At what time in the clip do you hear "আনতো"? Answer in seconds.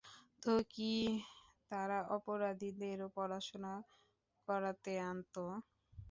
5.09-5.43